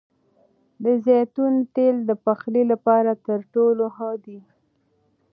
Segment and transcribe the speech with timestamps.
[0.83, 4.39] د زیتون تېل د پخلي لپاره تر ټولو ښه دي.